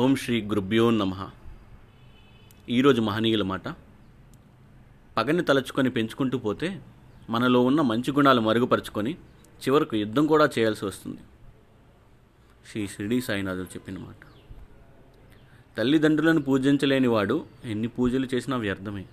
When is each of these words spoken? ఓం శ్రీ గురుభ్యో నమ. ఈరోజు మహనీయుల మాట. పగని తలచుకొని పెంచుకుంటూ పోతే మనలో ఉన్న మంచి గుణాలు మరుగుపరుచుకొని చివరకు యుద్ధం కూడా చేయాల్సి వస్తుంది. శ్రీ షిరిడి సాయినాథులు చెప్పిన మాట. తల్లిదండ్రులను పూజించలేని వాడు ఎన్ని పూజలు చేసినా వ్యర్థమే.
ఓం 0.00 0.16
శ్రీ 0.16 0.40
గురుభ్యో 0.40 0.90
నమ. 0.90 1.30
ఈరోజు 2.68 3.00
మహనీయుల 3.02 3.42
మాట. 3.42 3.68
పగని 5.16 5.42
తలచుకొని 5.42 5.90
పెంచుకుంటూ 5.90 6.38
పోతే 6.38 6.82
మనలో 7.30 7.60
ఉన్న 7.60 7.80
మంచి 7.80 8.10
గుణాలు 8.12 8.40
మరుగుపరుచుకొని 8.40 9.12
చివరకు 9.62 9.96
యుద్ధం 9.96 10.26
కూడా 10.26 10.46
చేయాల్సి 10.58 10.84
వస్తుంది. 10.84 11.22
శ్రీ 12.70 12.86
షిరిడి 12.86 13.20
సాయినాథులు 13.20 13.64
చెప్పిన 13.64 13.98
మాట. 13.98 14.20
తల్లిదండ్రులను 15.78 16.42
పూజించలేని 16.42 17.06
వాడు 17.06 17.46
ఎన్ని 17.64 17.88
పూజలు 17.88 18.28
చేసినా 18.34 18.56
వ్యర్థమే. 18.56 19.06